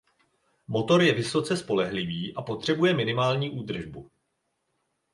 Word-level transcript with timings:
Motor 0.67 1.01
je 1.01 1.13
vysoce 1.13 1.57
spolehlivý 1.57 2.35
a 2.35 2.41
potřebuje 2.41 2.93
minimální 2.93 3.49
údržbu. 3.49 4.09